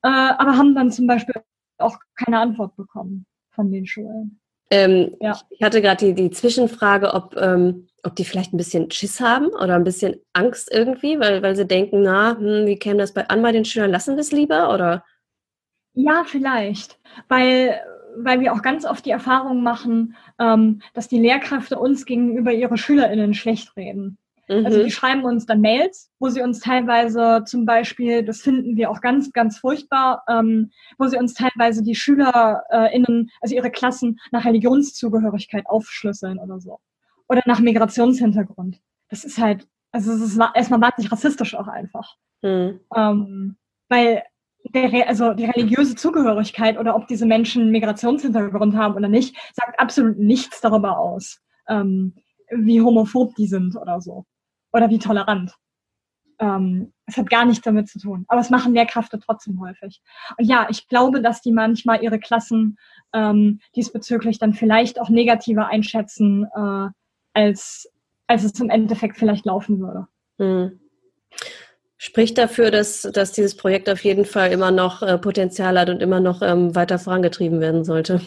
[0.02, 1.34] äh, aber haben dann zum Beispiel
[1.78, 4.40] auch keine Antwort bekommen von den Schulen.
[4.70, 5.38] Ähm, ja.
[5.50, 9.48] Ich hatte gerade die, die Zwischenfrage, ob ähm, ob die vielleicht ein bisschen Schiss haben
[9.48, 13.28] oder ein bisschen Angst irgendwie, weil, weil sie denken, na, hm, wie käme das bei,
[13.28, 15.04] an bei den Schülern, lassen wir es lieber oder?
[15.94, 17.80] Ja, vielleicht, weil,
[18.16, 22.76] weil wir auch ganz oft die Erfahrung machen, ähm, dass die Lehrkräfte uns gegenüber ihre
[22.76, 24.18] SchülerInnen schlecht reden.
[24.48, 24.66] Mhm.
[24.66, 28.90] Also die schreiben uns dann Mails, wo sie uns teilweise zum Beispiel, das finden wir
[28.90, 34.44] auch ganz, ganz furchtbar, ähm, wo sie uns teilweise die SchülerInnen, also ihre Klassen nach
[34.44, 36.80] Religionszugehörigkeit aufschlüsseln oder so
[37.28, 38.80] oder nach Migrationshintergrund.
[39.08, 42.16] Das ist halt, also es ist erstmal wahnsinnig rassistisch auch einfach.
[42.42, 42.80] Mhm.
[42.94, 43.56] Ähm,
[43.88, 44.22] weil
[44.72, 50.18] der, also die religiöse Zugehörigkeit oder ob diese Menschen Migrationshintergrund haben oder nicht, sagt absolut
[50.18, 52.14] nichts darüber aus, ähm,
[52.50, 54.24] wie homophob die sind oder so.
[54.72, 55.54] Oder wie tolerant.
[56.40, 58.24] Ähm, es hat gar nichts damit zu tun.
[58.28, 60.02] Aber es machen Lehrkräfte trotzdem häufig.
[60.36, 62.76] Und ja, ich glaube, dass die manchmal ihre Klassen
[63.12, 66.88] ähm, diesbezüglich dann vielleicht auch negativer einschätzen, äh,
[67.34, 67.90] als,
[68.26, 70.06] als es im Endeffekt vielleicht laufen würde.
[70.38, 70.80] Hm.
[71.96, 76.02] Spricht dafür, dass, dass dieses Projekt auf jeden Fall immer noch äh, Potenzial hat und
[76.02, 78.20] immer noch ähm, weiter vorangetrieben werden sollte.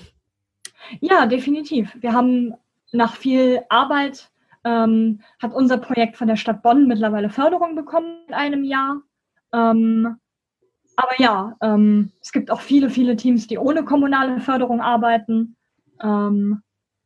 [0.99, 1.95] Ja, definitiv.
[1.99, 2.53] Wir haben
[2.91, 4.29] nach viel Arbeit
[4.63, 9.01] ähm, hat unser Projekt von der Stadt Bonn mittlerweile Förderung bekommen in einem Jahr.
[9.53, 10.17] Ähm,
[10.95, 15.55] aber ja, ähm, es gibt auch viele, viele Teams, die ohne kommunale Förderung arbeiten.
[16.01, 16.61] Ähm,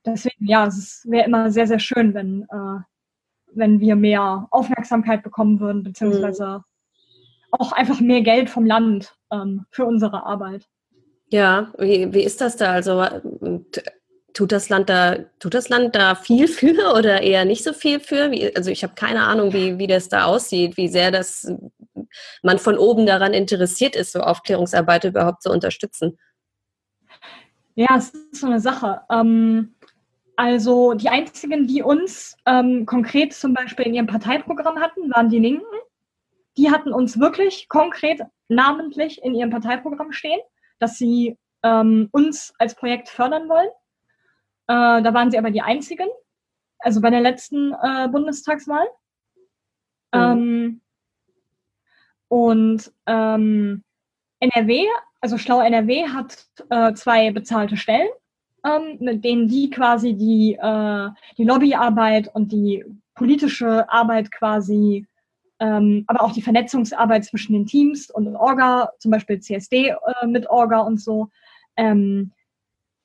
[0.05, 2.79] deswegen, ja, es wäre immer sehr, sehr schön, wenn, äh,
[3.53, 6.63] wenn wir mehr Aufmerksamkeit bekommen würden, beziehungsweise
[7.51, 10.67] auch einfach mehr Geld vom Land ähm, für unsere Arbeit.
[11.29, 12.71] Ja, wie, wie ist das da?
[12.71, 13.05] Also
[14.33, 17.99] tut das Land da, tut das Land da viel für oder eher nicht so viel
[17.99, 18.31] für?
[18.31, 21.51] Wie, also ich habe keine Ahnung, wie, wie das da aussieht, wie sehr das
[22.43, 26.17] man von oben daran interessiert ist, so Aufklärungsarbeit überhaupt zu unterstützen.
[27.75, 29.01] Ja, es ist so eine Sache.
[29.09, 29.75] Ähm,
[30.41, 35.37] also die einzigen, die uns ähm, konkret zum Beispiel in ihrem Parteiprogramm hatten, waren die
[35.37, 35.77] Linken.
[36.57, 40.39] Die hatten uns wirklich konkret namentlich in ihrem Parteiprogramm stehen,
[40.79, 43.69] dass sie ähm, uns als Projekt fördern wollen.
[44.65, 46.07] Äh, da waren sie aber die einzigen,
[46.79, 48.87] also bei der letzten äh, Bundestagswahl.
[50.11, 50.19] Mhm.
[50.19, 50.81] Ähm,
[52.29, 53.83] und ähm,
[54.39, 54.87] NRW,
[55.19, 58.09] also Schlau NRW hat äh, zwei bezahlte Stellen,
[58.65, 65.05] ähm, mit denen die quasi die, äh, die Lobbyarbeit und die politische Arbeit quasi,
[65.59, 70.49] ähm, aber auch die Vernetzungsarbeit zwischen den Teams und Orga, zum Beispiel CSD äh, mit
[70.49, 71.29] Orga und so,
[71.77, 72.31] ähm,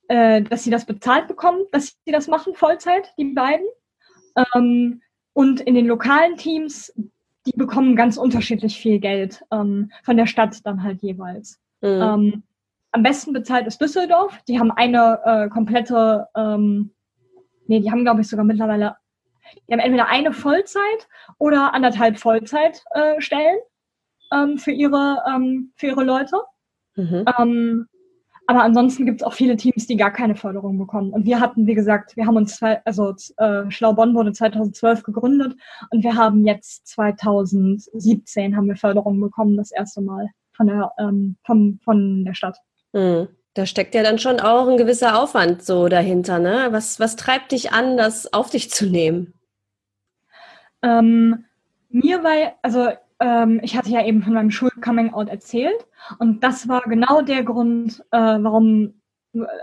[0.08, 3.66] äh, dass sie das bezahlt bekommen, dass sie das machen, Vollzeit, die beiden.
[4.54, 6.92] Ähm, und in den lokalen Teams
[7.46, 11.60] die bekommen ganz unterschiedlich viel Geld ähm, von der Stadt dann halt jeweils.
[11.80, 11.88] Mhm.
[11.88, 12.42] Ähm,
[12.96, 14.38] am besten bezahlt ist Düsseldorf.
[14.48, 16.92] Die haben eine äh, komplette, ähm,
[17.66, 18.96] nee, die haben glaube ich sogar mittlerweile,
[19.68, 23.58] die haben entweder eine Vollzeit oder anderthalb Vollzeitstellen
[24.32, 26.36] äh, ähm, für ihre ähm, für ihre Leute.
[26.96, 27.24] Mhm.
[27.38, 27.86] Ähm,
[28.46, 31.10] aber ansonsten gibt es auch viele Teams, die gar keine Förderung bekommen.
[31.12, 35.02] Und wir hatten, wie gesagt, wir haben uns, zwei, also äh, Schlau Bonn wurde 2012
[35.02, 35.54] gegründet
[35.90, 41.36] und wir haben jetzt 2017 haben wir Förderung bekommen, das erste Mal von der, ähm,
[41.44, 42.56] von, von der Stadt.
[42.96, 43.28] Hm.
[43.52, 46.68] Da steckt ja dann schon auch ein gewisser Aufwand so dahinter, ne?
[46.70, 49.34] Was, was treibt dich an, das auf dich zu nehmen?
[50.82, 51.44] Ähm,
[51.90, 52.88] mir war, also
[53.20, 55.86] ähm, ich hatte ja eben von meinem Schul-Coming-out erzählt
[56.18, 59.00] und das war genau der Grund, äh, warum,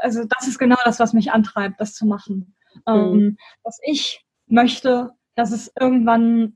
[0.02, 2.56] also das ist genau das, was mich antreibt, das zu machen.
[2.88, 3.38] Ähm, mhm.
[3.64, 6.56] Dass ich möchte, dass es irgendwann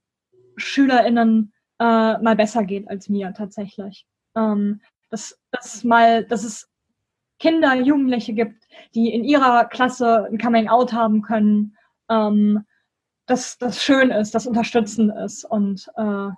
[0.57, 1.83] SchülerInnen äh,
[2.19, 4.07] mal besser geht als mir tatsächlich.
[4.35, 6.69] Ähm, dass, dass, mal, dass es
[7.39, 11.77] Kinder, Jugendliche gibt, die in ihrer Klasse ein Coming-out haben können,
[12.09, 12.65] ähm,
[13.25, 16.29] dass das schön ist, das unterstützend ist und äh,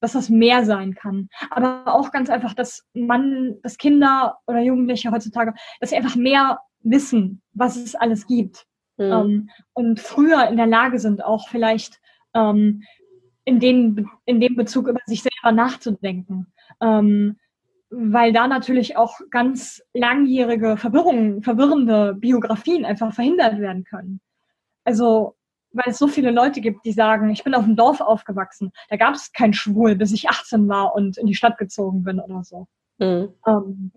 [0.00, 1.28] dass das mehr sein kann.
[1.50, 6.60] Aber auch ganz einfach, dass man, dass Kinder oder Jugendliche heutzutage, dass sie einfach mehr
[6.80, 8.66] wissen, was es alles gibt.
[8.96, 9.04] Mhm.
[9.04, 12.00] Ähm, und früher in der Lage sind, auch vielleicht
[12.34, 12.82] ähm,
[13.44, 16.52] in, den, in dem Bezug über sich selber nachzudenken.
[16.80, 17.38] Ähm,
[17.90, 24.20] weil da natürlich auch ganz langjährige Verwirrungen, verwirrende Biografien einfach verhindert werden können.
[24.84, 25.36] Also
[25.72, 28.72] weil es so viele Leute gibt, die sagen, ich bin auf dem Dorf aufgewachsen.
[28.88, 32.20] Da gab es kein Schwul, bis ich 18 war und in die Stadt gezogen bin
[32.20, 32.66] oder so.
[32.98, 33.34] Mhm.
[33.46, 33.92] Ähm,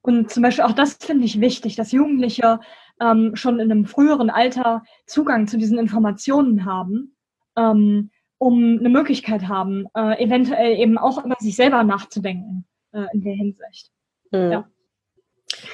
[0.00, 2.60] und zum Beispiel auch das finde ich wichtig, dass Jugendliche
[3.00, 7.14] ähm, schon in einem früheren Alter Zugang zu diesen Informationen haben,
[7.56, 12.66] ähm, um eine Möglichkeit haben, äh, eventuell eben auch über sich selber nachzudenken
[12.98, 13.90] äh, in der Hinsicht.
[14.30, 14.52] Mhm.
[14.52, 14.70] Ja.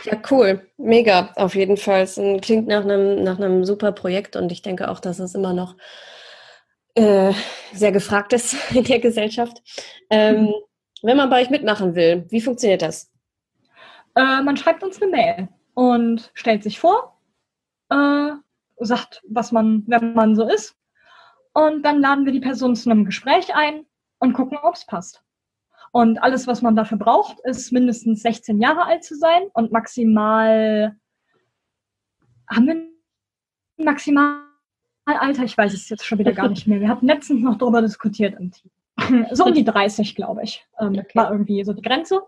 [0.04, 0.66] Ja, cool.
[0.76, 2.02] Mega, auf jeden Fall.
[2.02, 5.52] Es klingt nach einem, nach einem super Projekt und ich denke auch, dass es immer
[5.52, 5.76] noch
[6.94, 7.32] äh,
[7.72, 9.62] sehr gefragt ist in der Gesellschaft.
[10.10, 10.54] Ähm, mhm.
[11.02, 13.10] Wenn man bei euch mitmachen will, wie funktioniert das?
[14.14, 17.20] Äh, man schreibt uns eine Mail und stellt sich vor,
[17.90, 18.30] äh,
[18.78, 20.76] sagt, was man, wenn man so ist.
[21.52, 23.86] Und dann laden wir die Person zu einem Gespräch ein
[24.18, 25.23] und gucken, ob es passt.
[25.94, 30.96] Und alles, was man dafür braucht, ist mindestens 16 Jahre alt zu sein und maximal.
[32.50, 35.44] Haben wir ein Maximalalter?
[35.44, 36.80] Ich weiß es jetzt schon wieder gar nicht mehr.
[36.80, 38.72] Wir hatten letztens noch darüber diskutiert im Team.
[39.30, 41.14] So um die 30, glaube ich, ähm, okay.
[41.14, 42.22] war irgendwie so die Grenze.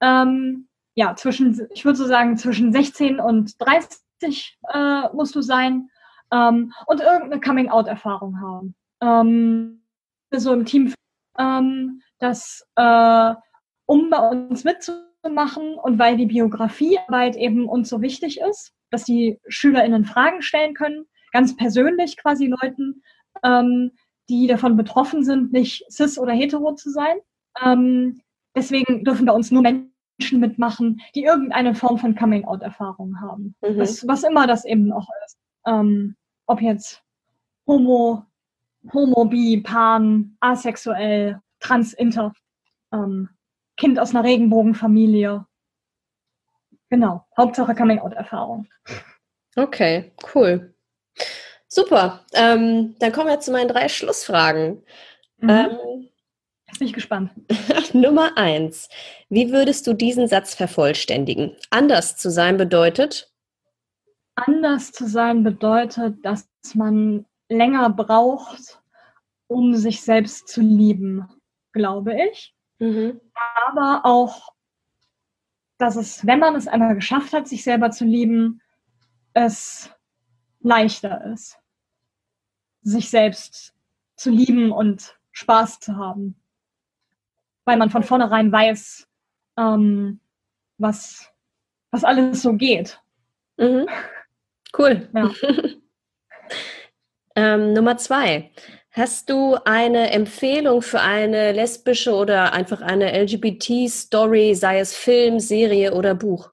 [0.00, 5.88] Ähm, ja, zwischen, ich würde so sagen, zwischen 16 und 30 äh, musst du sein
[6.32, 8.74] ähm, und irgendeine Coming-out-Erfahrung haben.
[9.00, 9.84] Ähm,
[10.32, 10.92] so im Team
[11.38, 13.34] ähm, dass äh,
[13.86, 19.38] um bei uns mitzumachen und weil die Biografiearbeit eben uns so wichtig ist, dass die
[19.48, 23.02] SchülerInnen Fragen stellen können, ganz persönlich quasi Leuten,
[23.42, 23.92] ähm,
[24.28, 27.16] die davon betroffen sind, nicht cis oder hetero zu sein.
[27.62, 28.20] Ähm,
[28.54, 33.54] deswegen dürfen bei uns nur Menschen mitmachen, die irgendeine Form von Coming-out-Erfahrung haben.
[33.62, 33.78] Mhm.
[33.78, 35.36] Was, was, immer das eben auch ist.
[35.66, 36.16] Ähm,
[36.46, 37.02] ob jetzt
[37.66, 38.24] homo,
[38.92, 42.32] homo, bi, pan, asexuell, trans, inter,
[42.92, 43.28] ähm,
[43.76, 45.44] Kind aus einer Regenbogenfamilie.
[46.90, 48.68] Genau, Hauptsache Coming-out-Erfahrung.
[49.56, 50.74] Okay, cool.
[51.66, 52.24] Super.
[52.34, 54.84] Ähm, dann kommen wir zu meinen drei Schlussfragen.
[55.38, 55.50] Mhm.
[55.50, 56.08] Ähm,
[56.78, 57.30] bin ich gespannt.
[57.92, 58.88] Nummer eins.
[59.28, 61.56] Wie würdest du diesen Satz vervollständigen?
[61.70, 63.34] Anders zu sein bedeutet?
[64.36, 68.82] anders zu sein bedeutet, dass man länger braucht,
[69.46, 71.28] um sich selbst zu lieben,
[71.72, 72.54] glaube ich.
[72.78, 73.20] Mhm.
[73.66, 74.52] Aber auch,
[75.78, 78.60] dass es, wenn man es einmal geschafft hat, sich selber zu lieben,
[79.32, 79.90] es
[80.60, 81.58] leichter ist,
[82.82, 83.74] sich selbst
[84.16, 86.36] zu lieben und Spaß zu haben.
[87.64, 89.08] Weil man von vornherein weiß,
[89.56, 90.20] ähm,
[90.78, 91.30] was,
[91.90, 93.00] was alles so geht.
[93.56, 93.86] Mhm.
[94.76, 95.08] Cool.
[95.14, 95.30] Ja.
[97.36, 98.50] ähm, Nummer zwei.
[98.90, 105.94] Hast du eine Empfehlung für eine lesbische oder einfach eine LGBT-Story, sei es Film, Serie
[105.94, 106.52] oder Buch?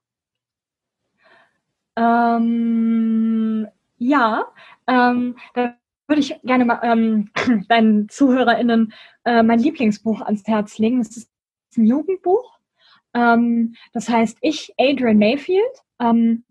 [1.96, 3.68] Ähm,
[3.98, 4.46] ja,
[4.88, 5.76] ähm, da
[6.08, 7.30] würde ich gerne mal ähm,
[7.68, 8.92] deinen ZuhörerInnen
[9.24, 10.98] äh, mein Lieblingsbuch ans Herz legen.
[10.98, 11.30] Das ist
[11.76, 12.58] ein Jugendbuch.
[13.14, 15.82] Ähm, das heißt Ich, Adrian Mayfield.
[16.00, 16.44] Ähm,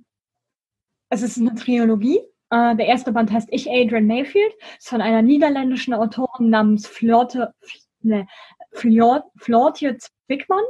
[1.10, 2.22] es ist eine Trilogie.
[2.52, 4.54] Äh, der erste Band heißt Ich, Adrian Mayfield.
[4.78, 7.54] Ist von einer niederländischen Autorin namens Florte,
[8.02, 8.28] ne,
[8.74, 10.64] Flortje Zwickmann.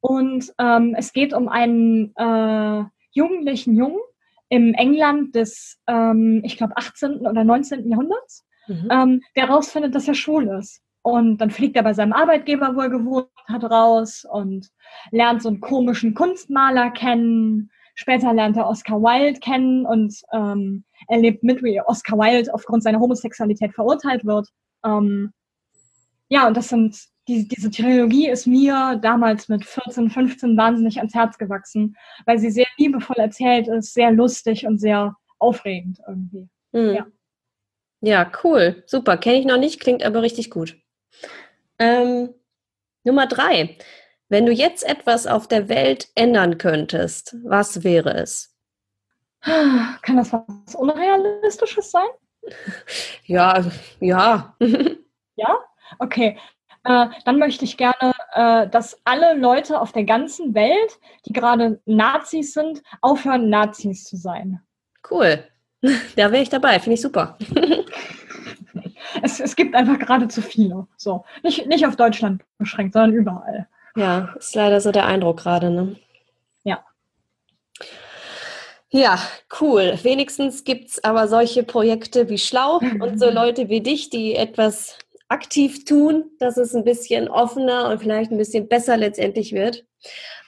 [0.00, 4.00] Und ähm, es geht um einen äh, jugendlichen Jungen
[4.48, 7.26] im England des, ähm, ich glaube, 18.
[7.26, 7.88] oder 19.
[7.88, 8.88] Jahrhunderts, mhm.
[8.90, 10.82] ähm, der herausfindet, dass er schwul ist.
[11.02, 14.70] Und dann fliegt er bei seinem Arbeitgeber, wo er gewohnt hat, raus und
[15.10, 17.70] lernt so einen komischen Kunstmaler kennen.
[17.94, 23.00] Später lernt er Oscar Wilde kennen und ähm, erlebt mit, wie Oscar Wilde aufgrund seiner
[23.00, 24.48] Homosexualität verurteilt wird.
[24.84, 25.32] Ähm,
[26.28, 26.96] ja, und das sind
[27.28, 32.50] die, diese Trilogie ist mir damals mit 14, 15 wahnsinnig ans Herz gewachsen, weil sie
[32.50, 36.48] sehr liebevoll erzählt ist, sehr lustig und sehr aufregend irgendwie.
[36.72, 36.94] Mhm.
[36.94, 37.06] Ja.
[38.00, 38.82] ja, cool.
[38.86, 39.16] Super.
[39.16, 40.76] Kenne ich noch nicht, klingt aber richtig gut.
[41.78, 42.30] Ähm,
[43.04, 43.78] Nummer drei.
[44.28, 48.54] Wenn du jetzt etwas auf der Welt ändern könntest, was wäre es?
[49.42, 52.08] Kann das was Unrealistisches sein?
[53.26, 53.64] Ja,
[54.00, 54.56] ja.
[55.36, 55.58] ja?
[55.98, 56.38] Okay.
[56.84, 61.80] Äh, dann möchte ich gerne, äh, dass alle Leute auf der ganzen Welt, die gerade
[61.86, 64.60] Nazis sind, aufhören, Nazis zu sein.
[65.10, 65.44] Cool.
[66.16, 67.36] Da wäre ich dabei, finde ich super.
[69.22, 70.86] es, es gibt einfach gerade zu viele.
[70.96, 71.26] So.
[71.42, 73.68] Nicht, nicht auf Deutschland beschränkt, sondern überall.
[73.96, 75.96] Ja, ist leider so der Eindruck gerade, ne?
[76.64, 76.84] Ja.
[78.90, 79.18] Ja,
[79.60, 79.98] cool.
[80.02, 84.98] Wenigstens gibt es aber solche Projekte wie Schlau und so Leute wie dich, die etwas
[85.28, 89.84] aktiv tun, dass es ein bisschen offener und vielleicht ein bisschen besser letztendlich wird.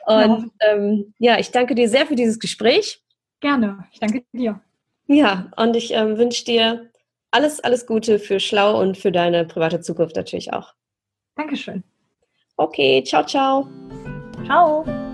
[0.07, 3.03] Und ja, ähm, ja ich danke dir sehr für dieses Gespräch.
[3.41, 4.61] Gerne, ich danke dir.
[5.07, 6.91] Ja, und ich ähm, wünsche dir
[7.31, 10.75] alles, alles Gute für Schlau und für deine private Zukunft natürlich auch.
[11.37, 11.85] Dankeschön.
[12.59, 13.69] Okay, ciao, ciao.
[14.47, 15.06] Ciao.